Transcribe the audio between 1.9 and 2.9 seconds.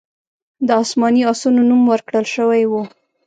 ورکړل شوی و